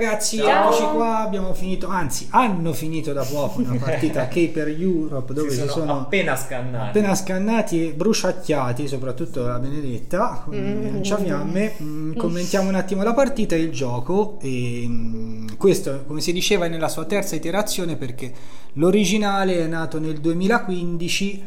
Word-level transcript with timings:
Ragazzi, 0.00 0.38
Ciao. 0.38 0.68
eccoci 0.72 0.82
qua, 0.94 1.18
abbiamo 1.18 1.52
finito, 1.52 1.86
anzi 1.88 2.26
hanno 2.30 2.72
finito 2.72 3.12
da 3.12 3.22
poco 3.22 3.60
una 3.60 3.74
partita 3.78 4.28
Caper 4.28 4.68
Europe 4.68 5.34
dove 5.34 5.50
si 5.50 5.56
si 5.56 5.60
sono, 5.68 5.72
sono 5.72 6.00
appena 6.00 6.34
scannati. 6.36 6.88
appena 6.98 7.14
scannati 7.14 7.86
e 7.88 7.92
bruciacchiati, 7.92 8.88
soprattutto 8.88 9.46
la 9.46 9.58
Benedetta, 9.58 10.40
con 10.46 10.56
Mm. 10.56 10.92
lanciafiamme. 10.94 11.72
Mm, 11.82 12.16
Commentiamo 12.16 12.70
un 12.70 12.76
attimo 12.76 13.02
la 13.02 13.12
partita 13.12 13.54
e 13.54 13.58
il 13.58 13.70
gioco. 13.72 14.38
E, 14.40 14.84
mm, 14.88 15.48
questo, 15.58 16.04
come 16.06 16.22
si 16.22 16.32
diceva, 16.32 16.64
è 16.64 16.68
nella 16.70 16.88
sua 16.88 17.04
terza 17.04 17.34
iterazione 17.36 17.96
perché 17.96 18.32
l'originale 18.74 19.58
è 19.62 19.66
nato 19.66 19.98
nel 20.00 20.18
2015. 20.18 21.42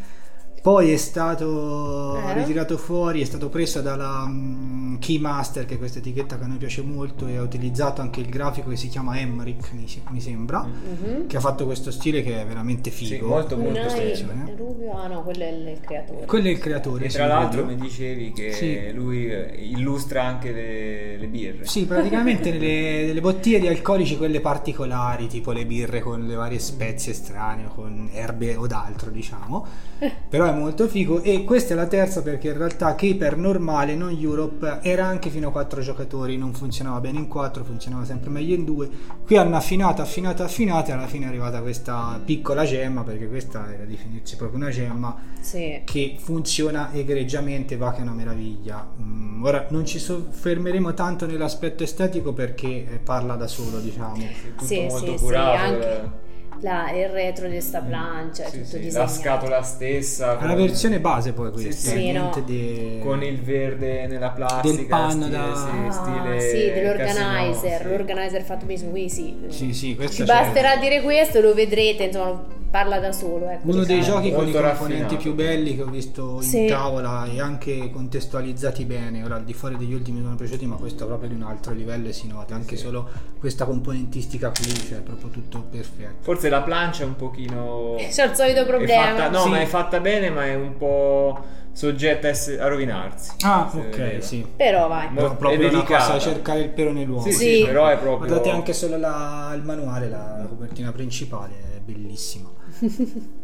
Poi 0.64 0.92
è 0.94 0.96
stato 0.96 2.16
Eh? 2.16 2.34
ritirato 2.36 2.78
fuori, 2.78 3.20
è 3.22 3.26
stato 3.26 3.50
preso 3.50 3.82
dalla 3.82 4.26
mm, 4.26 4.96
Keymaster, 4.96 5.66
che 5.66 5.74
è 5.74 5.78
questa 5.78 6.00
etichetta 6.00 6.38
che 6.38 6.46
a 6.46 6.48
noi 6.48 6.56
piace 6.56 6.82
molto, 6.82 7.28
e 7.28 7.36
ha 7.36 7.42
utilizzato 7.42 8.00
anche 8.00 8.22
il 8.22 8.30
grafico 8.30 8.70
che 8.70 8.78
si 8.78 8.88
chiama 8.88 9.20
Emmerich, 9.20 9.74
mi, 9.74 9.86
mi 10.12 10.22
sembra, 10.22 10.62
Mhm. 10.64 11.28
che 11.28 11.36
ha 11.36 11.42
fatto 11.42 11.66
questo 11.66 11.92
stile 11.92 12.24
che 12.24 12.40
è 12.42 12.46
veramente 12.46 12.92
figo. 12.92 13.14
Sì, 13.14 13.22
molto 13.22 13.58
molto 13.58 13.72
Unai 13.82 13.88
attenzione. 13.92 14.54
Rubio, 14.56 14.94
ah 14.98 15.08
no, 15.08 15.22
quello 15.24 15.44
è 15.44 15.50
il, 15.50 15.80
creatore. 15.82 16.26
Quello 16.26 16.48
è 16.48 16.52
il 16.52 16.60
creatore. 16.60 17.06
E 17.06 17.10
tra 17.10 17.26
l'altro 17.28 17.66
mi 17.66 17.76
dicevi 17.76 18.32
che 18.32 18.54
Sì. 18.54 18.94
lui 18.94 19.30
eh, 19.30 19.54
illustra 19.60 20.24
anche 20.24 20.54
le, 20.54 21.18
le 21.18 21.28
birre. 21.28 21.66
Sì, 21.66 21.86
praticamente 21.86 22.52
nelle, 22.56 23.06
nelle 23.08 23.20
bottiglie 23.20 23.60
di 23.60 23.68
alcolici, 23.68 24.16
quelle 24.16 24.40
particolari, 24.40 25.28
tipo 25.28 25.52
le 25.52 25.66
birre 25.66 26.00
con 26.00 26.26
le 26.26 26.36
varie 26.36 26.60
spezie 26.60 27.12
strane, 27.12 27.68
con 27.68 28.10
erbe 28.14 28.56
o 28.56 28.66
d'altro, 28.66 29.10
diciamo. 29.10 29.66
Però 30.30 30.46
è 30.46 30.53
molto 30.54 30.88
figo. 30.88 31.22
E 31.22 31.44
questa 31.44 31.74
è 31.74 31.76
la 31.76 31.88
terza 31.88 32.22
perché 32.22 32.50
in 32.50 32.58
realtà 32.58 32.96
Caper 32.96 33.38
normale, 33.38 33.96
non 33.96 34.16
Europe, 34.18 34.80
era 34.82 35.06
anche 35.06 35.30
fino 35.30 35.50
a 35.50 35.52
4 35.52 35.82
giocatori, 35.82 36.38
non 36.38 36.54
funzionava 36.54 37.00
bene 37.00 37.20
in 37.20 37.28
4, 37.28 37.64
funzionava 37.64 38.06
sempre 38.06 38.30
meglio 38.30 38.56
in 38.56 38.64
2. 38.66 38.90
Qui 39.26 39.38
hanno 39.38 39.56
affinato, 39.56 40.02
affinato, 40.02 40.44
affinato 40.44 40.90
e 40.90 40.94
alla 40.94 41.08
fine 41.08 41.26
è 41.26 41.28
arrivata 41.30 41.62
questa 41.62 42.20
piccola 42.24 42.66
gemma, 42.66 43.04
perché 43.04 43.28
questa 43.28 43.72
è 43.74 43.78
da 43.78 43.84
definirsi 43.86 44.36
proprio 44.36 44.60
una 44.60 44.70
gemma 44.70 45.16
Sì. 45.40 45.82
che 45.84 46.16
funziona 46.20 46.92
egregiamente, 46.94 47.78
va 47.78 47.92
che 47.92 48.00
è 48.00 48.02
una 48.02 48.12
meraviglia. 48.14 48.88
Mm, 49.02 49.44
ora 49.44 49.66
non 49.70 49.86
ci 49.86 50.00
soffermeremo 50.00 50.94
tanto 50.94 51.26
nell'aspetto 51.26 51.84
estetico 51.84 52.34
perché 52.34 52.68
eh, 52.68 53.00
parla 53.04 53.36
da 53.36 53.48
solo, 53.48 53.80
diciamo. 53.80 54.16
Tutto 54.58 54.66
Sì, 54.66 54.82
molto 54.90 55.12
sì, 55.12 55.18
sì, 55.18 55.24
curato. 55.24 55.58
anche 55.64 56.02
eh. 56.04 56.23
La- 56.62 56.92
il 56.92 57.10
retro 57.10 57.48
di 57.48 57.60
sta 57.62 57.80
plancia, 57.82 58.44
è 58.44 58.50
Sì, 58.50 58.58
tutto 58.58 58.66
sì, 58.70 58.80
disegnato. 58.80 59.00
la 59.00 59.08
scatola 59.08 59.62
stessa. 59.64 60.38
È 60.40 60.42
la 60.46 60.54
con- 60.54 60.66
versione 60.66 61.00
base 61.00 61.34
poi 61.34 61.52
questa, 61.52 61.90
Sì, 61.92 61.98
sì, 61.98 62.12
no. 62.12 62.32
di... 62.46 63.00
con 63.04 63.24
il 63.24 63.42
verde 63.42 64.08
nella 64.08 64.30
plastica 64.32 64.76
Del 64.76 64.86
panno 64.88 65.12
stile, 65.24 65.30
da- 65.38 65.56
sì, 65.56 65.88
Ah, 65.88 65.92
stile 65.92 66.40
sì, 66.40 66.72
dell'organizer, 66.72 67.72
casino, 67.72 67.78
sì. 67.90 67.90
l'organizer 67.98 68.42
fatto 68.44 68.66
benissimo, 68.66 68.92
qui 68.92 69.10
sì. 69.10 69.36
Sì, 69.50 69.74
sì, 69.74 69.96
questo 69.96 70.14
Ci 70.16 70.24
basterà 70.24 70.76
dire 70.78 71.02
questo, 71.02 71.42
lo 71.42 71.54
vedrete, 71.54 72.04
insomma, 72.04 72.62
parla 72.74 72.98
da 72.98 73.12
solo. 73.12 73.50
Ecco, 73.50 73.70
Uno 73.70 73.84
dei 73.84 73.98
diciamo. 74.00 74.16
giochi 74.16 74.32
con 74.34 74.48
i 74.48 74.52
componenti 74.52 74.94
raffinato. 74.94 75.16
più 75.18 75.34
belli 75.36 75.76
che 75.76 75.84
ho 75.84 75.86
visto 75.86 76.38
in 76.38 76.42
Sì. 76.42 76.66
tavola 76.66 77.26
e 77.32 77.40
anche 77.40 77.92
contestualizzati 77.92 78.84
bene. 78.86 79.24
Ora 79.24 79.36
al 79.36 79.44
di 79.44 79.54
fuori 79.54 79.78
degli 79.78 79.94
ultimi 79.94 80.18
mi 80.18 80.24
sono 80.24 80.36
piaciuti, 80.36 80.66
ma 80.66 80.76
questo 80.78 81.04
è 81.04 81.08
proprio 81.08 81.30
di 81.30 81.36
un 81.36 81.44
altro 81.44 81.72
livello 81.72 82.08
e 82.08 82.14
si 82.14 82.26
nota 82.26 82.56
anche 82.56 82.76
Sì. 82.76 82.82
solo 82.86 83.08
questa 83.38 83.66
componentistica 83.66 84.50
qui, 84.50 84.74
cioè 84.74 84.98
è 84.98 85.02
proprio 85.02 85.30
tutto 85.30 85.62
perfetto. 85.70 86.16
Forse 86.22 86.50
la 86.50 86.64
plancia 86.64 87.04
è 87.04 87.06
un 87.06 87.16
pochino... 87.16 87.94
C'è 88.10 88.26
il 88.26 88.34
solito 88.34 88.66
problema. 88.66 89.04
fatta, 89.04 89.30
no, 89.30 89.44
Sì. 89.44 89.50
ma 89.50 89.62
è 89.62 89.66
fatta 89.66 90.00
bene, 90.00 90.32
ma 90.32 90.46
è 90.46 90.56
un 90.56 90.76
po' 90.76 91.40
soggetta 91.74 92.30
a, 92.30 92.68
rovinarsi. 92.68 93.32
Ah, 93.42 93.70
ok, 93.74 93.90
vedeva. 93.98 94.22
sì. 94.22 94.46
Però 94.56 94.88
vai. 94.88 95.08
Mo- 95.10 95.16
Però 95.16 95.32
è 95.34 95.36
proprio 95.36 95.60
una 95.60 95.70
delicata. 95.70 96.06
cosa 96.14 96.20
cercare 96.20 96.60
il 96.62 96.70
pelo 96.70 96.92
nell'uovo. 96.92 97.24
Sì, 97.24 97.32
Sì. 97.34 97.56
sì, 97.58 97.64
però 97.66 97.88
è 97.88 97.98
proprio... 97.98 98.28
Guardate 98.28 98.50
anche 98.52 98.74
solo 98.74 98.98
la- 98.98 99.54
il 99.56 99.64
manuale, 99.64 100.08
la 100.10 100.46
copertina 100.48 100.92
principale, 100.92 101.54
è 101.76 101.80
bellissima. 101.80 102.50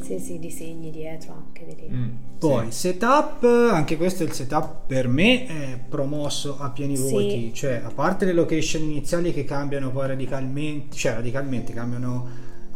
Sì, 0.00 0.18
sì, 0.18 0.38
disegni 0.38 0.90
dietro 0.90 1.32
anche 1.32 1.64
delle... 1.66 1.88
Mm, 1.90 2.08
Poi 2.38 2.66
sì. 2.66 2.88
setup, 2.90 3.42
anche 3.72 3.96
questo 3.96 4.22
è 4.22 4.26
il 4.26 4.32
setup 4.32 4.86
per 4.86 5.08
me 5.08 5.46
è 5.46 5.78
promosso 5.88 6.58
a 6.60 6.68
pieni 6.70 6.94
Sì. 6.96 7.10
voti, 7.10 7.50
cioè 7.54 7.80
a 7.84 7.90
parte 7.92 8.26
le 8.26 8.32
location 8.34 8.82
iniziali 8.82 9.32
che 9.32 9.44
cambiano 9.44 9.90
poi 9.90 10.08
radicalmente, 10.08 10.94
cioè 10.94 11.14
radicalmente 11.14 11.72
cambiano, 11.72 12.28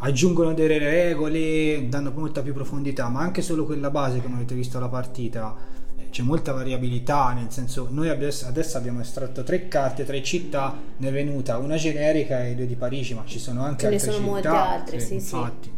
aggiungono 0.04 0.52
delle 0.52 0.78
regole, 0.78 1.86
danno 1.88 2.12
molta 2.14 2.42
più 2.42 2.52
profondità, 2.52 3.08
ma 3.08 3.20
anche 3.20 3.40
solo 3.40 3.64
quella 3.64 3.90
base 3.90 4.20
come 4.20 4.34
avete 4.36 4.54
visto 4.54 4.78
la 4.80 4.88
partita, 4.88 5.54
eh, 5.96 6.10
c'è 6.10 6.22
molta 6.22 6.52
variabilità, 6.52 7.32
nel 7.32 7.50
senso 7.50 7.86
noi 7.90 8.08
adesso, 8.08 8.46
adesso 8.46 8.76
abbiamo 8.76 9.00
estratto 9.00 9.44
tre 9.44 9.68
carte, 9.68 10.04
tre 10.04 10.22
città, 10.22 10.76
ne 10.96 11.08
è 11.08 11.12
venuta 11.12 11.56
una 11.58 11.76
generica 11.76 12.44
e 12.44 12.54
due 12.56 12.66
di 12.66 12.74
Parigi, 12.74 13.14
ma 13.14 13.22
ci 13.24 13.38
sono 13.38 13.62
anche 13.62 13.84
Ce 13.84 13.88
ne 13.90 13.94
altre 13.96 14.12
sono 14.12 14.26
molte 14.26 14.48
città. 14.48 14.68
altre, 14.70 15.00
sì, 15.00 15.06
sì. 15.06 15.14
infatti. 15.14 15.70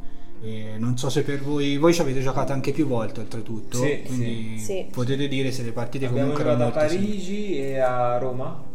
E 0.43 0.75
non 0.79 0.97
so 0.99 1.09
se 1.11 1.23
per 1.23 1.41
voi, 1.43 1.77
voi 1.79 1.95
ci 1.95 2.01
avete 2.03 2.21
giocato 2.21 2.53
anche 2.53 2.73
più 2.73 2.87
volte 2.87 3.21
oltretutto, 3.21 3.79
Sì, 3.79 4.03
quindi 4.07 4.59
sì. 4.59 4.65
Sì. 4.65 4.87
potete 4.91 5.29
dire 5.29 5.51
se 5.53 5.63
le 5.63 5.73
partite 5.73 6.07
Abbiamo 6.07 6.33
comunque 6.33 6.45
erano 6.51 6.65
giocato 6.67 6.79
a 6.79 6.89
molto 6.89 6.95
simili. 6.99 7.17
Parigi 7.19 7.59
e 7.59 7.79
a 7.79 8.19
Roma. 8.19 8.73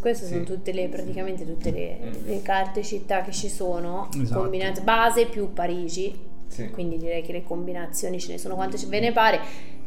Queste 0.00 0.26
Sì. 0.26 0.32
sono 0.32 0.44
tutte 0.44 0.72
le, 0.72 0.88
praticamente 0.88 1.44
tutte 1.44 1.70
le, 1.70 1.98
Mm. 2.02 2.26
le 2.26 2.42
carte 2.42 2.82
città 2.82 3.22
che 3.22 3.32
ci 3.32 3.48
sono, 3.48 4.08
Esatto. 4.20 4.40
combinate 4.40 4.80
base 4.82 5.26
più 5.26 5.52
Parigi, 5.52 6.16
Sì. 6.46 6.70
quindi 6.70 6.98
direi 6.98 7.22
che 7.22 7.32
le 7.32 7.42
combinazioni 7.42 8.20
ce 8.20 8.32
ne 8.32 8.38
sono 8.38 8.54
quante 8.54 8.76
ce 8.78 8.86
ve 8.86 9.00
ne 9.00 9.12
pare, 9.12 9.40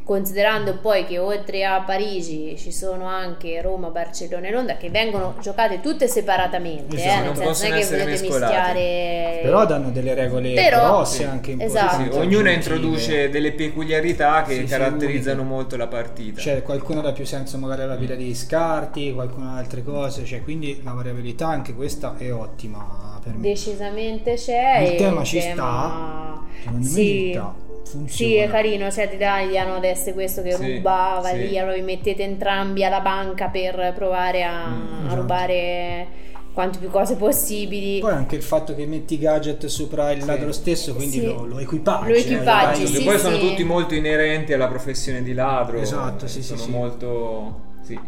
considerando 0.05 0.77
poi 0.77 1.03
che 1.05 1.17
oltre 1.17 1.65
a 1.65 1.81
Parigi 1.81 2.55
ci 2.59 2.71
sono 2.71 3.07
anche 3.07 3.59
Roma, 3.59 3.89
Barcellona 3.89 4.47
e 4.47 4.51
Londra 4.51 4.77
che 4.77 4.91
vengono 4.91 5.33
giocate 5.41 5.81
tutte 5.81 6.07
separatamente, 6.07 6.95
Esatto. 6.95 7.09
eh, 7.09 7.15
Non 7.15 7.25
nel 7.25 7.35
senso 7.35 7.47
possono 7.49 7.69
non 7.69 7.79
è 7.79 7.87
che 7.87 8.21
mescolate. 8.21 8.45
mischiare... 8.45 9.39
Però 9.41 9.65
danno 9.65 9.89
delle 9.89 10.13
regole 10.13 10.53
Però- 10.53 10.85
grosse 10.97 11.15
Sì. 11.17 11.23
anche 11.23 11.55
Esatto. 11.57 11.95
Sì, 11.95 12.01
importanti. 12.03 12.17
ognuna 12.35 12.51
introduce 12.51 13.29
delle 13.29 13.51
peculiarità 13.53 14.43
che 14.43 14.53
Sì, 14.57 14.63
caratterizzano 14.65 15.41
molto 15.41 15.75
la 15.75 15.87
partita. 15.87 16.39
Cioè, 16.39 16.61
qualcuno 16.61 17.01
dà 17.01 17.11
più 17.11 17.25
senso 17.25 17.57
magari 17.57 17.81
alla 17.81 17.95
pila 17.95 18.13
degli 18.13 18.35
scarti, 18.35 19.11
qualcuno 19.11 19.49
ha 19.49 19.57
altre 19.57 19.83
cose, 19.83 20.23
cioè, 20.23 20.43
quindi 20.43 20.81
la 20.83 20.91
variabilità 20.91 21.47
anche 21.47 21.73
questa 21.73 22.13
è 22.17 22.31
ottima 22.31 23.19
per 23.23 23.33
me. 23.33 23.41
Decisamente 23.41 24.35
c'è. 24.35 24.77
Il 24.91 24.95
tema 24.97 25.23
ci 25.23 25.39
tema- 25.39 26.43
Secondo 26.61 26.77
me 26.79 26.83
Sì. 26.85 26.93
ci 27.05 27.31
sta, 27.31 27.53
funziona. 27.85 28.09
Sì, 28.31 28.35
è 28.35 28.49
carino, 28.49 28.91
cioè 28.91 29.09
ti 29.09 29.17
tagliano 29.17 29.75
adesso 29.75 30.11
questo 30.13 30.41
che 30.41 30.53
Sì, 30.53 30.75
rubava 30.75 31.29
sì. 31.29 31.37
lì, 31.37 31.57
allora 31.59 31.75
vi 31.75 31.81
mettete 31.81 32.23
entrambi 32.23 32.83
alla 32.83 32.99
banca 33.01 33.47
per 33.47 33.93
provare 33.95 34.43
a, 34.43 34.67
Mm, 34.67 34.93
a 35.03 35.05
esatto. 35.05 35.15
rubare 35.21 36.07
quante 36.53 36.79
più 36.79 36.89
cose 36.89 37.15
possibili. 37.15 37.99
Poi 37.99 38.13
anche 38.13 38.35
il 38.35 38.41
fatto 38.41 38.73
che 38.75 38.85
metti 38.85 39.17
gadget 39.19 39.65
sopra 39.65 40.11
il 40.11 40.21
Sì. 40.21 40.27
ladro 40.27 40.51
stesso, 40.51 40.95
quindi 40.95 41.19
Sì. 41.19 41.25
lo, 41.25 41.45
lo 41.45 41.59
equipaggi. 41.59 42.09
Lo 42.09 42.15
eh, 42.15 42.19
equipaggi. 42.19 42.81
Che 42.81 42.87
sì, 42.87 43.03
poi 43.03 43.19
sono 43.19 43.37
tutti 43.37 43.63
molto 43.63 43.93
inerenti 43.93 44.53
alla 44.53 44.67
professione 44.67 45.21
di 45.21 45.33
ladro. 45.33 45.77
Esatto, 45.79 46.27
sì, 46.27 46.41
sì, 46.41 46.43
sono 46.43 46.61
sì. 46.61 46.69
molto. 46.71 47.59
Sì. 47.81 47.99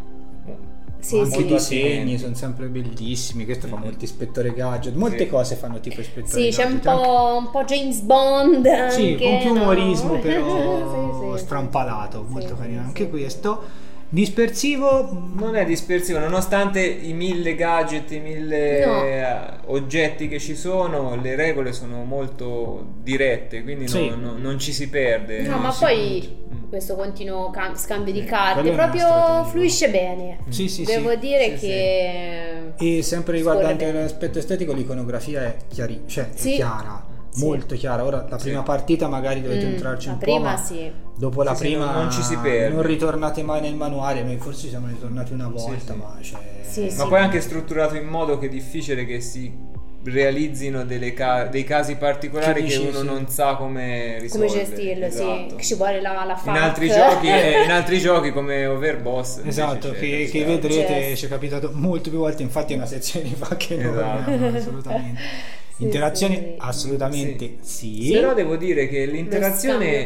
Sì, 1.00 1.18
anche 1.18 1.30
sì. 1.32 1.40
i 1.40 1.44
disegni 1.46 2.18
sono 2.18 2.34
sempre 2.34 2.66
bellissimi. 2.66 3.44
Questo 3.44 3.66
fa 3.68 3.76
Mm. 3.76 3.82
molto 3.82 4.04
ispettore 4.04 4.52
gadget. 4.52 4.94
Molte 4.94 5.18
Sì. 5.24 5.28
cose 5.28 5.54
fanno 5.54 5.78
tipo 5.80 6.00
ispettore 6.00 6.42
Sì, 6.42 6.56
c'è 6.56 6.64
un 6.64 6.72
gadget. 6.74 6.86
anche- 6.86 7.02
po', 7.06 7.36
un 7.38 7.50
po' 7.50 7.64
James 7.64 8.00
Bond. 8.00 8.88
Sì, 8.88 9.10
anche, 9.12 9.16
con 9.24 9.38
più 9.38 9.52
no? 9.54 9.62
umorismo, 9.62 10.14
Sì, 10.14 10.20
però 10.20 11.30
sì, 11.34 11.38
sì. 11.38 11.44
strampalato. 11.44 12.24
Sì, 12.26 12.32
molto 12.32 12.48
sì, 12.48 12.54
carino 12.60 12.80
sì. 12.80 12.86
anche 12.86 13.08
questo. 13.10 13.86
Dispersivo. 14.10 15.04
mm, 15.12 15.38
Non 15.38 15.54
è 15.56 15.64
dispersivo, 15.66 16.18
nonostante 16.18 16.84
i 16.84 17.12
mille 17.12 17.54
gadget, 17.54 18.10
i 18.12 18.20
mille 18.20 18.84
No. 18.86 19.02
eh, 19.04 19.36
oggetti 19.66 20.28
che 20.28 20.38
ci 20.38 20.56
sono, 20.56 21.14
le 21.20 21.34
regole 21.36 21.72
sono 21.72 22.04
molto 22.04 22.86
dirette, 23.02 23.62
quindi 23.62 23.84
non- 23.84 23.92
Sì. 23.92 24.08
non, 24.08 24.40
non 24.40 24.58
ci 24.58 24.72
si 24.72 24.88
perde. 24.88 25.42
No, 25.42 25.56
No, 25.56 25.58
ma 25.58 25.72
poi 25.78 26.36
Mm. 26.52 26.68
questo 26.70 26.96
continuo 26.96 27.50
cam- 27.50 27.74
scambio 27.76 28.12
di 28.12 28.20
Eh, 28.20 28.24
carte 28.24 28.70
proprio 28.72 29.44
fluisce 29.44 29.90
bene. 29.90 30.38
Sì, 30.48 30.68
sì, 30.68 30.84
Devo 30.84 31.10
sì. 31.10 31.18
dire 31.18 31.58
Sì, 31.58 31.66
che 31.66 32.72
E 32.78 33.02
sempre 33.02 33.34
riguardante 33.36 33.90
l'aspetto 33.92 34.38
estetico, 34.38 34.72
l'iconografia 34.72 35.42
è, 35.44 35.56
chiari- 35.68 36.02
cioè, 36.06 36.24
è 36.30 36.36
Sì. 36.36 36.52
chiara, 36.54 37.04
Sì. 37.30 37.44
molto 37.44 37.74
chiara. 37.74 38.04
Ora, 38.04 38.26
la 38.28 38.36
prima 38.36 38.58
Sì. 38.60 38.64
partita 38.64 39.08
magari 39.08 39.42
dovete 39.42 39.66
Mm, 39.66 39.72
entrarci 39.72 40.08
un 40.08 40.14
po', 40.18 40.24
prima 40.24 40.50
ma 40.52 40.56
sì. 40.56 40.90
dopo 41.16 41.42
la 41.42 41.54
Sì, 41.54 41.64
sì, 41.64 41.70
prima 41.70 41.84
non- 41.86 41.94
non 41.94 42.10
ci 42.10 42.22
si 42.22 42.36
perde. 42.36 42.74
non 42.74 42.82
ritornate 42.82 43.42
mai 43.42 43.60
nel 43.60 43.74
manuale. 43.74 44.22
Noi 44.22 44.36
forse 44.38 44.68
siamo 44.68 44.86
ritornati 44.88 45.32
una 45.32 45.50
Sì, 45.54 45.64
volta, 45.64 45.92
sì. 45.92 45.98
ma 45.98 46.16
cioè, 46.20 46.40
Sì, 46.68 46.82
Ma 46.84 46.90
sì. 46.90 47.08
poi 47.08 47.18
è 47.18 47.22
anche 47.22 47.40
strutturato 47.40 47.96
in 47.96 48.06
modo 48.06 48.38
che 48.38 48.46
è 48.46 48.48
difficile 48.48 49.04
che 49.06 49.20
si 49.20 49.66
realizzino 50.04 50.84
delle 50.84 51.12
ca- 51.12 51.44
dei 51.46 51.64
casi 51.64 51.96
particolari 51.96 52.62
Che 52.62 52.68
che, 52.68 52.76
dici, 52.78 52.88
uno 52.88 53.00
sì. 53.00 53.04
non 53.06 53.28
sa 53.28 53.56
come 53.56 54.14
Come 54.16 54.18
risolvere. 54.20 54.52
gestirlo, 54.64 55.10
sì. 55.10 55.16
Esatto. 55.16 55.54
Che 55.56 55.62
ci 55.64 55.74
vuole 55.74 56.00
la, 56.00 56.24
la 56.24 56.32
In 56.32 56.38
FAQ. 56.38 56.56
altri, 56.56 56.88
giochi, 56.88 57.26
eh, 57.28 57.62
in 57.64 57.70
altri 57.70 57.98
giochi 57.98 58.30
come 58.32 58.64
Overboss 58.66 59.40
Esatto, 59.44 59.90
c'è- 59.90 59.98
che, 59.98 60.24
c'è- 60.26 60.30
che 60.30 60.44
vedrete 60.44 60.86
C'è- 60.86 61.14
ci 61.16 61.26
è 61.26 61.28
capitato 61.28 61.70
molte 61.74 62.10
più 62.10 62.18
volte, 62.20 62.42
infatti 62.42 62.72
è 62.74 62.76
una 62.76 62.86
sezione 62.86 63.28
di 63.28 63.34
fa 63.34 63.56
che 63.56 63.74
noi 63.76 63.90
Esatto. 63.92 64.30
abbiamo, 64.30 64.56
assolutamente. 64.56 65.20
Sì, 65.78 65.84
Interazioni 65.84 66.34
sì. 66.34 66.54
assolutamente 66.58 67.56
sì. 67.60 68.10
Però 68.12 68.34
devo 68.34 68.56
dire 68.56 68.88
che 68.88 69.06
l'interazione 69.06 70.04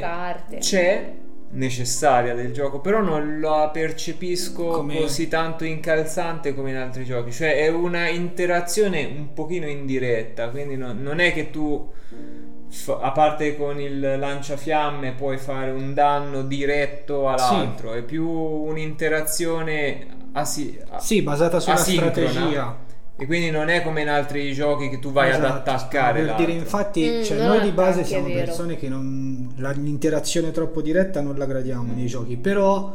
c'è, 0.59 1.13
necessaria 1.53 2.35
del 2.35 2.53
gioco, 2.53 2.81
però 2.81 3.01
non 3.01 3.41
la 3.41 3.71
percepisco 3.73 4.65
Come- 4.67 4.99
così 4.99 5.29
tanto 5.29 5.65
incalzante 5.65 6.55
come 6.55 6.71
in 6.71 6.77
altri 6.77 7.05
giochi, 7.05 7.33
cioè 7.33 7.57
è 7.57 7.69
una 7.69 8.09
interazione 8.09 9.05
un 9.05 9.33
pochino 9.33 9.67
indiretta, 9.67 10.49
quindi 10.51 10.77
no- 10.77 10.93
non 10.93 11.21
è 11.21 11.33
che 11.33 11.51
tu 11.51 11.91
a 13.01 13.11
parte 13.13 13.57
con 13.57 13.81
il 13.81 13.99
lanciafiamme 14.19 15.13
puoi 15.13 15.37
fare 15.39 15.71
un 15.71 15.93
danno 15.95 16.43
diretto 16.43 17.29
all'altro, 17.29 17.93
è 17.95 18.03
più 18.03 18.27
un'interazione 18.29 20.07
asi- 20.33 20.79
Sì, 20.99 21.23
basata 21.23 21.61
sulla 21.61 21.75
asincrona. 21.77 22.13
strategia. 22.13 22.77
E 23.17 23.27
quindi 23.27 23.51
non 23.51 23.69
è 23.69 23.83
come 23.83 24.01
in 24.01 24.09
altri 24.09 24.53
giochi 24.53 24.89
che 24.89 24.99
tu 24.99 25.13
vai 25.13 25.31
ad 25.31 25.43
Esatto, 25.43 25.71
attaccare 25.71 26.19
per 26.21 26.25
l'altro. 26.29 26.45
dire, 26.47 26.59
infatti, 26.59 27.09
Mm, 27.09 27.23
cioè, 27.23 27.47
noi 27.47 27.61
di 27.61 27.71
base 27.71 28.05
siamo 28.05 28.27
persone 28.29 28.77
che 28.77 28.89
non, 28.89 29.53
la- 29.57 29.71
l'interazione 29.71 30.51
troppo 30.51 30.81
diretta 30.83 31.21
non 31.21 31.37
la 31.37 31.45
gradiamo 31.47 31.93
nei 31.95 32.07
giochi, 32.07 32.37
però 32.37 32.93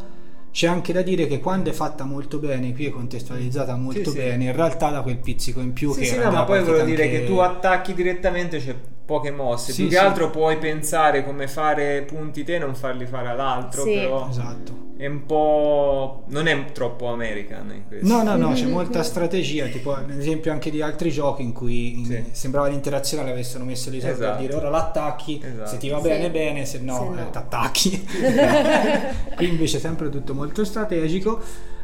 c'è 0.51 0.67
anche 0.67 0.91
da 0.91 1.01
dire 1.03 1.27
che 1.27 1.39
quando 1.39 1.69
è 1.69 1.73
fatta 1.73 2.03
molto 2.03 2.39
bene, 2.39 2.73
qui 2.73 2.87
è 2.87 2.89
contestualizzata 2.89 3.75
molto 3.75 4.09
Sì, 4.09 4.09
sì. 4.09 4.15
bene, 4.17 4.45
in 4.45 4.55
realtà 4.55 4.89
da 4.89 5.01
quel 5.01 5.17
pizzico 5.17 5.59
in 5.61 5.71
più 5.71 5.93
Sì, 5.93 5.99
che 6.01 6.05
sì, 6.07 6.17
no, 6.17 6.31
ma 6.31 6.43
poi 6.43 6.63
volevo 6.63 6.83
dire 6.83 7.03
anche- 7.03 7.19
che 7.19 7.25
tu 7.25 7.37
attacchi 7.37 7.93
direttamente, 7.93 8.57
c'è 8.57 8.75
poche 9.05 9.31
mosse. 9.31 9.71
Sì, 9.71 9.83
Più 9.83 9.91
che 9.91 9.97
sì. 9.97 10.03
altro 10.03 10.29
puoi 10.31 10.57
pensare 10.57 11.23
come 11.23 11.47
fare 11.47 12.01
punti 12.01 12.43
te 12.43 12.55
e 12.55 12.59
non 12.59 12.75
farli 12.75 13.05
fare 13.05 13.29
all'altro, 13.29 13.83
Sì. 13.83 13.91
però 13.93 14.27
Esatto. 14.29 14.76
È 14.97 15.05
un 15.05 15.25
po'... 15.25 16.23
non 16.27 16.47
è 16.47 16.71
troppo 16.73 17.07
American 17.07 17.71
in 17.73 17.83
questo. 17.87 18.07
No, 18.07 18.23
no, 18.23 18.35
no, 18.35 18.53
c'è 18.53 18.65
molta 18.65 19.03
strategia, 19.03 19.67
tipo 19.67 19.93
ad 19.93 20.09
esempio 20.09 20.51
anche 20.51 20.69
di 20.71 20.81
altri 20.81 21.11
giochi 21.11 21.43
in 21.43 21.53
cui 21.53 21.99
in- 21.99 22.05
Sì. 22.05 22.23
sembrava 22.31 22.67
l'interazione 22.67 23.23
l'avessero 23.23 23.63
messo 23.63 23.89
lì 23.89 23.99
sopra 23.99 24.15
per 24.15 24.23
Esatto. 24.25 24.41
dire 24.41 24.55
ora 24.55 24.69
l'attacchi, 24.69 25.41
Esatto. 25.43 25.69
se 25.69 25.77
ti 25.77 25.89
va 25.89 26.01
Sì. 26.01 26.07
bene 26.07 26.31
bene, 26.31 26.65
se 26.65 26.79
no, 26.79 26.97
Se 27.13 27.21
no. 27.21 27.27
eh, 27.27 27.29
t'attacchi. 27.31 28.07
qui 29.35 29.47
invece 29.47 29.77
è 29.77 29.79
sempre 29.79 30.09
tutto 30.09 30.33
molto 30.33 30.65
strategico, 30.65 31.39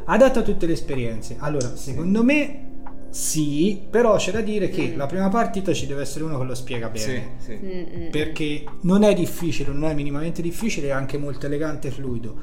adatto 0.06 0.40
a 0.40 0.42
tutte 0.42 0.66
le 0.66 0.74
esperienze. 0.74 1.36
Allora, 1.40 1.76
secondo 1.76 2.24
me 2.24 2.68
sì, 3.10 3.80
però 3.90 4.16
c'è 4.16 4.32
da 4.32 4.42
dire 4.42 4.70
che 4.70 4.92
Mm. 4.94 4.98
la 4.98 5.06
prima 5.06 5.30
partita 5.30 5.72
ci 5.72 5.86
deve 5.86 6.02
essere 6.02 6.24
uno 6.24 6.40
che 6.40 6.46
lo 6.46 6.56
spiega 6.56 6.90
bene. 6.90 7.34
Sì, 7.38 7.46
sì. 7.46 7.60
Mm, 7.64 8.06
mm. 8.06 8.10
Perché 8.10 8.64
non 8.82 9.04
è 9.04 9.14
difficile, 9.14 9.72
non 9.72 9.84
è 9.88 9.94
minimamente 9.94 10.42
difficile, 10.42 10.88
è 10.88 10.92
anche 10.92 11.20
molto 11.20 11.46
elegante 11.46 11.90
e 11.90 11.92
fluido. 11.92 12.36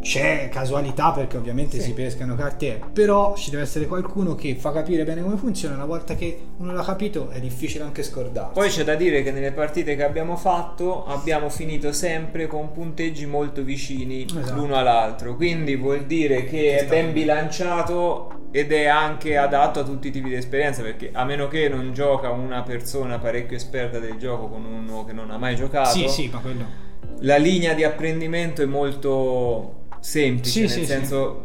C'è 0.00 0.48
casualità 0.50 1.12
perché 1.12 1.36
ovviamente 1.36 1.78
Sì. 1.78 1.86
si 1.86 1.92
pescano 1.92 2.34
carte, 2.36 2.80
però 2.92 3.34
ci 3.36 3.50
deve 3.50 3.62
essere 3.62 3.86
qualcuno 3.86 4.34
che 4.34 4.54
fa 4.54 4.70
capire 4.72 5.04
bene 5.04 5.22
come 5.22 5.36
funziona. 5.36 5.74
Una 5.74 5.86
volta 5.86 6.14
che 6.14 6.38
uno 6.58 6.72
l'ha 6.72 6.82
capito, 6.84 7.30
è 7.30 7.40
difficile 7.40 7.84
anche 7.84 8.02
scordarsi. 8.02 8.52
Poi 8.54 8.68
c'è 8.68 8.84
da 8.84 8.94
dire 8.94 9.22
che 9.22 9.30
nelle 9.32 9.52
partite 9.52 9.96
che 9.96 10.04
abbiamo 10.04 10.36
fatto 10.36 11.04
abbiamo 11.06 11.48
finito 11.48 11.92
sempre 11.92 12.46
con 12.46 12.70
punteggi 12.72 13.26
molto 13.26 13.62
vicini 13.62 14.24
Esatto. 14.24 14.54
l'uno 14.54 14.76
all'altro, 14.76 15.34
quindi 15.36 15.74
vuol 15.76 16.04
dire 16.04 16.44
che 16.44 16.76
è 16.76 16.78
sta 16.80 16.88
ben 16.90 17.12
bilanciato 17.12 18.48
ed 18.50 18.70
è 18.72 18.86
anche 18.86 19.36
adatto 19.36 19.80
a 19.80 19.82
tutti 19.84 20.08
i 20.08 20.10
tipi 20.12 20.28
di 20.28 20.36
esperienza 20.36 20.82
perché 20.82 21.10
a 21.12 21.24
meno 21.24 21.48
che 21.48 21.68
non 21.68 21.92
gioca 21.92 22.30
una 22.30 22.62
persona 22.62 23.18
parecchio 23.18 23.56
esperta 23.56 23.98
del 23.98 24.16
gioco 24.16 24.48
con 24.48 24.64
uno 24.64 25.04
che 25.04 25.12
non 25.12 25.30
ha 25.30 25.38
mai 25.38 25.56
giocato, 25.56 25.90
sì, 25.90 26.08
sì, 26.08 26.28
ma 26.32 26.38
quello. 26.38 26.83
La 27.20 27.36
linea 27.36 27.74
di 27.74 27.84
apprendimento 27.84 28.62
è 28.62 28.66
molto 28.66 29.86
semplice, 30.00 30.50
Sì, 30.50 30.60
nel 30.60 30.70
sì, 30.70 30.80
sì. 30.80 30.86
senso 30.86 31.44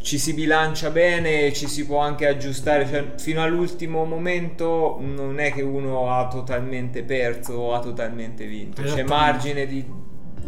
ci 0.00 0.18
si 0.18 0.32
bilancia 0.32 0.90
bene 0.90 1.46
e 1.46 1.52
ci 1.52 1.66
si 1.68 1.84
può 1.84 1.98
anche 1.98 2.26
aggiustare, 2.26 2.86
cioè 2.86 3.12
fino 3.18 3.42
all'ultimo 3.42 4.04
momento 4.04 4.96
non 5.00 5.38
è 5.38 5.52
che 5.52 5.62
uno 5.62 6.10
ha 6.10 6.26
totalmente 6.28 7.02
perso 7.02 7.52
o 7.54 7.74
ha 7.74 7.80
totalmente 7.80 8.46
vinto, 8.46 8.82
c'è 8.82 9.02
margine 9.02 9.66
di, 9.66 9.84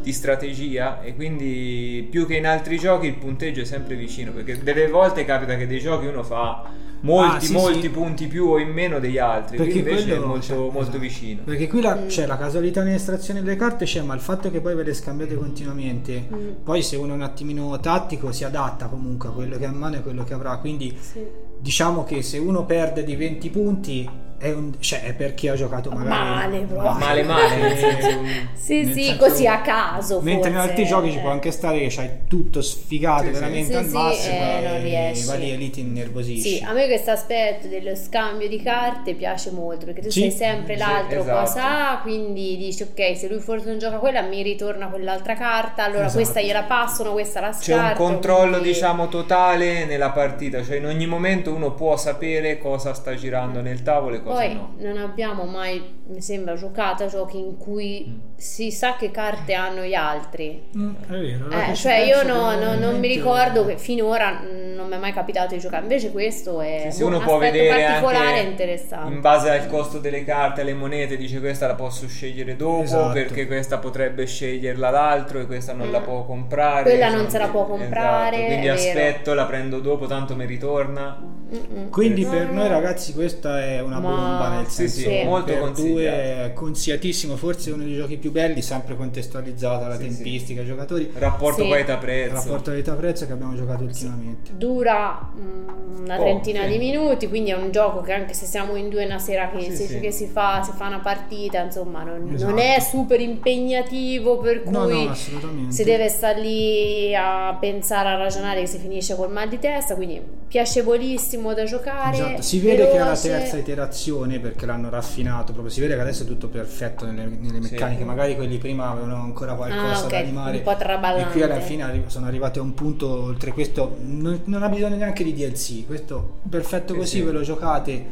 di 0.00 0.12
strategia 0.12 1.02
e 1.02 1.14
quindi 1.14 2.06
più 2.10 2.26
che 2.26 2.37
in 2.37 2.46
altri 2.46 2.78
giochi 2.78 3.06
il 3.08 3.16
punteggio 3.16 3.60
è 3.60 3.64
sempre 3.64 3.94
vicino, 3.94 4.32
perché 4.32 4.62
delle 4.62 4.88
volte 4.88 5.25
capita 5.26 5.54
che 5.56 5.66
dei 5.66 5.81
giochi 5.81 6.06
uno 6.06 6.22
fa 6.22 6.64
molti 7.02 7.37
Ah, 7.37 7.40
sì, 7.49 7.52
molti 7.52 7.81
sì. 7.82 7.90
punti 7.90 8.26
più 8.26 8.46
o 8.46 8.58
in 8.58 8.70
meno 8.70 8.99
degli 8.99 9.19
altri, 9.19 9.56
qui 9.56 9.66
Perché 9.66 9.78
invece 9.81 10.02
è 10.04 10.06
quello 10.08 10.26
molto, 10.26 10.43
cioè, 10.46 10.56
molto 10.56 10.81
esatto. 10.81 10.99
vicino. 10.99 11.43
Perché 11.44 11.69
qui 11.69 11.81
la, 11.81 11.94
Mm. 11.96 12.06
c'è 12.06 12.26
la 12.26 12.37
casualità 12.37 12.82
nell'estrazione 12.82 13.43
delle 13.43 13.56
carte, 13.56 13.84
c'è, 13.84 14.02
ma 14.02 14.14
il 14.14 14.20
fatto 14.20 14.50
che 14.50 14.60
poi 14.60 14.75
ve 14.75 14.82
le 14.84 14.94
scambiate 14.94 15.34
continuamente, 15.37 16.28
Mm. 16.34 16.49
poi 16.64 16.82
se 16.82 16.96
uno 16.96 17.12
è 17.12 17.14
un 17.16 17.22
attimino 17.22 17.78
tattico 17.81 18.32
si 18.32 18.44
adatta 18.44 18.87
comunque 18.87 19.28
a 19.28 19.32
quello 19.32 19.56
che 19.58 19.66
ha 19.66 19.70
in 19.70 19.76
mano 19.76 19.96
e 19.96 20.02
quello 20.02 20.25
che 20.25 20.34
avrà. 20.34 20.56
Quindi 20.58 20.96
Sì. 20.99 21.20
diciamo 21.60 22.04
che 22.04 22.22
se 22.22 22.38
uno 22.38 22.64
perde 22.64 23.04
di 23.04 23.14
20 23.16 23.50
punti 23.50 24.08
è, 24.43 24.53
un- 24.53 24.75
cioè, 24.81 25.03
è 25.05 25.12
perché 25.15 25.49
ha 25.50 25.55
giocato 25.55 25.91
magari 25.91 26.09
Male, 26.09 26.59
proprio. 26.61 26.93
Male 26.93 27.23
male. 27.23 28.50
Sì, 28.62 28.85
Nel 28.85 28.93
sì, 28.94 29.05
senso- 29.06 29.25
così 29.25 29.47
a 29.49 29.61
caso. 29.61 30.21
Mentre 30.21 30.50
in 30.50 30.55
forse. 30.55 30.71
altri 30.71 30.85
giochi 30.87 31.11
ci 31.11 31.19
può 31.19 31.31
anche 31.31 31.50
stare 31.50 31.81
che 31.81 31.89
c'hai 31.91 32.11
tutto 32.29 32.62
sfigato 32.62 33.25
Sì, 33.25 33.31
veramente 33.31 33.73
Sì, 33.73 33.77
al 33.79 33.85
sì, 33.87 33.93
massimo 33.93 34.35
eh, 34.37 34.61
non 34.62 34.75
e 34.77 34.81
riesci. 34.83 35.27
va 35.27 35.35
lì 35.35 35.50
e 35.53 35.56
lì 35.56 35.71
ti 35.71 35.81
innervosisci. 35.81 36.56
Sì, 36.59 36.65
a 36.65 36.73
me 36.73 36.87
questo 36.87 37.11
aspetto 37.11 37.67
dello 37.67 37.97
scambio 37.97 38.47
di 38.49 38.62
carte 38.62 39.15
piace 39.15 39.50
molto 39.50 39.85
perché 39.85 40.00
tu 40.03 40.11
Sì, 40.11 40.21
sai 40.23 40.31
sempre 40.31 40.75
sì, 40.75 40.79
l'altro 40.81 41.21
esatto. 41.23 41.38
cosa 41.41 41.99
quindi 42.03 42.56
dici 42.56 42.85
ok, 42.85 43.17
se 43.17 43.27
lui 43.29 43.41
forse 43.41 43.67
non 43.69 43.79
gioca 43.79 43.97
quella 43.99 44.23
mi 44.23 44.43
ritorna 44.43 44.87
quell'altra 44.87 45.35
carta, 45.35 45.83
allora 45.85 46.05
Esatto. 46.06 46.23
questa 46.23 46.41
gliela 46.41 46.62
passano, 46.62 47.12
questa 47.12 47.41
la 47.41 47.50
C'è 47.50 47.73
un 47.75 47.81
scarto. 47.81 48.03
controllo, 48.03 48.50
quindi- 48.59 48.69
diciamo, 48.69 49.09
totale 49.09 49.85
nella 49.87 50.11
partita, 50.11 50.62
cioè 50.62 50.77
in 50.77 50.87
ogni 50.87 51.06
momento 51.06 51.53
uno 51.53 51.73
può 51.73 51.97
sapere 51.97 52.59
cosa 52.59 52.95
sta 52.95 53.12
girando 53.17 53.61
nel 53.61 53.83
tavolo 53.83 54.15
e 54.17 54.23
cosa 54.23 54.31
Poi 54.34 54.55
no. 54.55 54.75
non 54.79 54.96
abbiamo 54.99 55.44
mai, 55.44 55.82
mi 56.08 56.20
sembra, 56.20 56.55
giocato 56.55 57.05
a 57.05 57.06
giochi 57.06 57.38
in 57.38 57.56
cui 57.56 58.05
Mm. 58.08 58.19
si 58.37 58.70
sa 58.70 58.96
che 58.96 59.11
carte 59.11 59.52
hanno 59.55 59.82
gli 59.82 59.94
altri. 59.94 60.62
Mm, 60.76 60.94
è 61.08 61.19
vero. 61.19 61.50
Eh, 61.50 61.75
cioè 61.75 61.96
io 61.99 62.23
no- 62.23 62.55
no- 62.58 62.75
non 62.76 62.99
mi 62.99 63.08
ricordo 63.08 63.64
che 63.67 63.76
finora 63.79 64.40
mm, 64.43 64.75
non 64.75 64.88
mi 64.88 64.94
è 64.94 64.99
mai 64.99 65.12
capitato 65.12 65.55
di 65.55 65.61
giocare, 65.61 65.82
invece 65.82 66.11
questo 66.11 66.61
è 66.61 66.88
Sì, 66.90 66.99
se 66.99 67.05
un 67.05 67.14
uno 67.14 67.23
può 67.25 67.34
aspetto 67.34 67.52
vedere 67.52 67.82
particolare 67.84 68.34
e 68.37 68.38
anche 68.38 68.50
interessante. 68.50 69.12
in 69.12 69.20
base 69.20 69.50
al 69.50 69.67
costo 69.69 69.99
delle 69.99 70.25
carte, 70.25 70.61
alle 70.62 70.75
monete, 70.75 71.17
dice 71.17 71.38
questa 71.40 71.67
la 71.67 71.75
posso 71.75 72.06
scegliere 72.08 72.56
dopo 72.56 72.82
Esatto. 72.82 73.12
perché 73.12 73.46
questa 73.46 73.78
potrebbe 73.78 74.26
sceglierla 74.26 74.90
l'altro 74.90 75.40
e 75.40 75.46
questa 75.46 75.73
non 75.73 75.90
la 75.90 76.00
Mm. 76.00 76.05
può 76.05 76.25
comprare. 76.25 76.82
Quella 76.82 77.11
non 77.11 77.28
se 77.31 77.38
la 77.38 77.49
può 77.49 77.64
esatto, 77.64 77.76
comprare, 77.78 78.37
Quindi 78.46 78.67
è 78.67 78.75
vero. 78.75 78.75
aspetto, 78.75 79.35
la 79.35 79.44
prendo 79.44 79.78
dopo, 79.81 80.06
tanto 80.06 80.35
mi 80.37 80.46
ritorna. 80.46 81.40
Mm-mm. 81.52 81.90
Quindi 81.90 82.23
No, 82.25 82.31
per 82.31 82.46
no. 82.46 82.52
noi 82.61 82.69
ragazzi 82.69 83.12
questa 83.12 83.62
è 83.62 83.80
una 83.83 84.00
Ma- 84.00 84.09
bomba 84.23 84.49
nel 84.57 84.67
Sì, 84.69 84.88
senso 84.88 85.11
sì, 85.11 85.23
molto 85.25 85.57
consigliato. 85.59 86.52
consigliatissimo, 86.55 87.37
forse 87.37 87.71
uno 87.71 87.85
dei 87.85 87.97
giochi 87.97 88.17
più 88.17 88.31
belli, 88.31 88.62
sempre 88.62 88.97
contestualizzato 88.97 89.85
alla 89.85 89.97
Sì, 89.99 90.02
sì. 90.11 90.14
tempistica, 90.14 90.61
ai 90.61 90.67
giocatori, 90.67 91.11
Rapporto 91.14 91.62
Sì. 91.62 91.69
qualità-prezzo. 91.69 92.35
rapporto 92.35 92.62
qualità-prezzo 92.71 93.26
che 93.26 93.33
abbiamo 93.33 93.55
giocato 93.55 93.85
ultimamente. 93.85 94.50
Dura 94.57 95.31
mm, 95.37 96.00
una 96.05 96.17
trentina 96.17 96.62
sì. 96.64 96.69
di 96.71 96.79
minuti, 96.79 97.29
quindi 97.29 97.50
è 97.50 97.57
un 97.57 97.71
gioco 97.71 98.00
che 98.00 98.12
anche 98.12 98.35
se 98.35 98.47
siamo 98.47 98.76
in 98.76 98.88
due 98.88 99.05
una 99.05 99.19
sera 99.19 99.50
che, 99.50 99.61
Sì, 99.71 99.76
si, 99.76 99.87
sì. 99.87 100.00
che 100.00 100.11
si 100.11 100.26
fa, 100.26 100.62
si 100.64 100.73
fa 100.75 100.87
una 100.87 101.00
partita, 101.00 101.61
insomma, 101.62 102.02
non, 102.02 102.25
non 102.25 102.35
Esatto. 102.35 102.57
è 102.57 102.79
super 102.81 103.21
impegnativo 103.21 104.38
per 104.38 104.62
cui 104.62 104.73
No, 104.73 104.87
no, 104.87 105.11
assolutamente. 105.11 105.73
si 105.73 105.85
deve 105.85 106.09
stare 106.09 106.41
lì 106.41 107.14
a 107.14 107.57
pensare, 107.61 108.09
a 108.09 108.17
ragionare 108.17 108.61
che 108.61 108.67
si 108.67 108.79
finisce 108.79 109.14
col 109.17 109.31
mal 109.31 109.49
di 109.49 109.59
testa, 109.59 109.95
quindi 109.95 110.21
piacevolissimo 110.49 111.55
da 111.55 111.64
giocare. 111.64 112.14
Esatto, 112.17 112.43
si 112.43 112.59
vede 112.61 112.85
che 112.87 112.93
è 112.93 112.99
la 112.99 113.05
veloce. 113.05 113.29
terza 113.29 113.57
iterazione 113.57 114.12
perché 114.40 114.66
l'hanno 114.66 114.88
raffinato, 114.90 115.52
proprio 115.52 115.73
si 115.73 115.81
vede 115.81 115.95
che 115.95 116.00
adesso 116.00 116.23
è 116.23 116.26
tutto 116.26 116.49
perfetto 116.49 117.04
nelle, 117.07 117.25
nelle 117.26 117.62
Sì. 117.62 117.73
meccaniche, 117.73 118.04
magari 118.04 118.35
quelli 118.37 118.59
prima 118.59 118.90
avevano 118.90 119.16
ancora 119.23 119.54
qualcosa 119.54 120.02
Ah, 120.02 120.04
ok, 120.04 120.11
da 120.11 120.19
animare. 120.19 120.57
un 120.59 120.62
po' 120.62 120.76
traballante. 120.76 121.28
E 121.28 121.33
qui 121.33 121.42
alla 121.42 121.61
fine 121.61 121.83
arri- 121.83 122.04
sono 122.07 122.26
arrivati 122.26 122.59
a 122.59 122.62
un 122.62 122.75
punto, 122.75 123.09
oltre 123.09 123.52
questo, 123.52 123.97
non, 124.02 124.40
non 124.45 124.62
ha 124.62 124.69
bisogno 124.69 124.97
neanche 124.97 125.25
di 125.25 125.33
DLC, 125.33 125.87
questo 125.87 126.38
perfetto 126.49 126.92
Sì, 126.92 126.99
così, 126.99 127.16
sì. 127.19 127.23
ve 127.23 127.33
lo 127.33 127.40
giocate. 127.42 128.04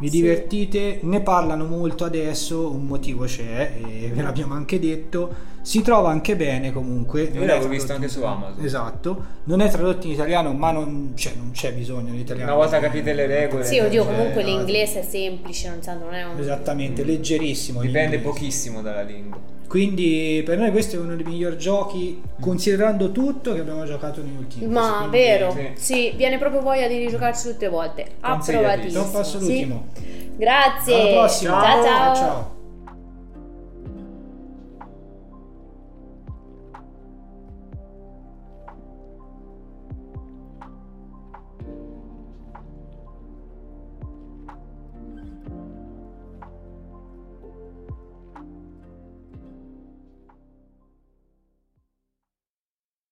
Vi 0.00 0.08
Sì. 0.08 0.16
divertite, 0.16 0.98
ne 1.02 1.20
parlano 1.20 1.66
molto 1.66 2.04
adesso, 2.04 2.70
un 2.70 2.86
motivo 2.86 3.26
c'è 3.26 3.72
e 3.76 4.10
ve 4.12 4.22
l'abbiamo 4.22 4.54
anche 4.54 4.78
detto. 4.80 5.48
Si 5.62 5.82
trova 5.82 6.08
anche 6.08 6.36
bene 6.36 6.72
comunque. 6.72 7.24
Io 7.24 7.44
l'avevo 7.44 7.68
visto 7.68 7.92
anche 7.92 8.06
in- 8.06 8.10
su 8.10 8.22
Amazon. 8.22 8.64
Esatto, 8.64 9.24
non 9.44 9.60
è 9.60 9.68
tradotto 9.68 10.06
in 10.06 10.14
italiano, 10.14 10.52
ma 10.54 10.70
non, 10.72 11.12
cioè, 11.16 11.34
non 11.36 11.50
c'è 11.52 11.74
bisogno 11.74 12.12
di 12.12 12.20
italiano. 12.20 12.50
Una 12.52 12.60
volta 12.62 12.80
capite 12.80 13.12
le 13.12 13.26
regole. 13.26 13.64
Sì, 13.64 13.78
oddio, 13.78 14.06
comunque 14.06 14.42
l'inglese 14.42 15.00
è 15.00 15.02
semplice, 15.02 15.68
non, 15.68 15.82
sa- 15.82 15.94
non 15.98 16.14
è 16.14 16.24
un... 16.24 16.38
Esattamente, 16.40 17.04
leggerissimo. 17.04 17.80
Dipende 17.82 18.16
l'inglese. 18.16 18.24
pochissimo 18.24 18.80
dalla 18.80 19.02
lingua. 19.02 19.38
Quindi 19.70 20.42
per 20.44 20.58
noi 20.58 20.72
questo 20.72 20.96
è 20.96 20.98
uno 20.98 21.14
dei 21.14 21.24
migliori 21.24 21.56
giochi, 21.56 22.20
considerando 22.40 23.12
tutto 23.12 23.54
che 23.54 23.60
abbiamo 23.60 23.84
giocato 23.84 24.20
negli 24.20 24.36
ultimi. 24.36 24.66
Ma 24.66 25.06
vero, 25.08 25.52
sì. 25.52 25.70
sì, 25.76 26.12
viene 26.16 26.38
proprio 26.38 26.60
voglia 26.60 26.88
di 26.88 26.98
rigiocarci 26.98 27.50
tutte 27.50 27.66
le 27.66 27.70
volte. 27.70 28.06
Approvatissimo. 28.18 29.04
Top 29.04 29.14
assoluto. 29.14 29.52
Sì. 29.52 30.32
Grazie. 30.36 31.00
Alla 31.00 31.10
prossima. 31.20 31.62
ciao. 31.62 31.84
ciao. 31.84 32.14
ciao. 32.16 32.59